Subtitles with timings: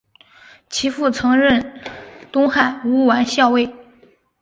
[0.67, 1.79] 其父曾任
[2.31, 3.71] 东汉乌丸校尉。